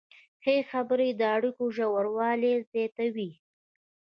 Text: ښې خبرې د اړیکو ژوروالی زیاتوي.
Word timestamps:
ښې 0.43 0.55
خبرې 0.71 1.09
د 1.19 1.21
اړیکو 1.35 1.63
ژوروالی 1.75 2.53
زیاتوي. 2.71 3.31